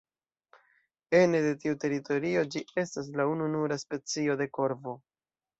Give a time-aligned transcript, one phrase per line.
[1.19, 4.99] Ene de tiu teritorio ĝi estas la ununura specio de korvo.